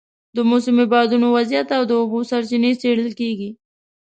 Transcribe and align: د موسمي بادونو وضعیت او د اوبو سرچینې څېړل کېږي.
د 0.35 0.37
موسمي 0.49 0.85
بادونو 0.93 1.27
وضعیت 1.37 1.67
او 1.77 1.83
د 1.87 1.91
اوبو 2.01 2.19
سرچینې 2.29 2.71
څېړل 2.81 3.11
کېږي. 3.19 3.49